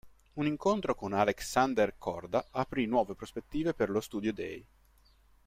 Un 0.37 0.47
incontro 0.47 0.95
con 0.95 1.13
Alexander 1.13 1.93
Korda 1.95 2.47
aprì 2.49 2.87
nuove 2.87 3.13
prospettive 3.13 3.75
per 3.75 3.91
lo 3.91 4.01
studio 4.01 4.33
Day. 4.33 4.65